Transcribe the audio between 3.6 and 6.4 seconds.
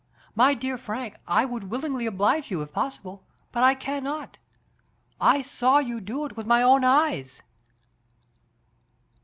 I can not. I saw you do it